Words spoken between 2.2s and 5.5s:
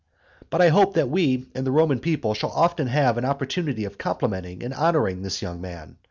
shall often have an opportunity of complimenting and honouring this